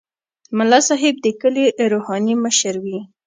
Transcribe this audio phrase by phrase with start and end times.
[0.57, 2.97] ملا صاحب د کلي روحاني مشر وي.